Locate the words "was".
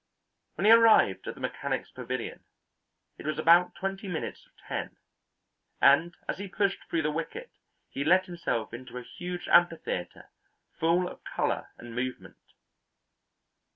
3.27-3.37